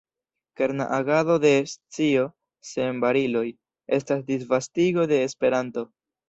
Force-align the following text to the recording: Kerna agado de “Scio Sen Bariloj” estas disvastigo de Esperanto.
Kerna 0.57 0.85
agado 0.95 1.37
de 1.43 1.51
“Scio 1.71 2.23
Sen 2.69 3.03
Bariloj” 3.05 3.45
estas 3.99 4.25
disvastigo 4.33 5.07
de 5.13 5.23
Esperanto. 5.29 5.87